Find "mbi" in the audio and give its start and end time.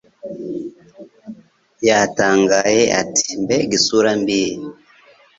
4.21-4.41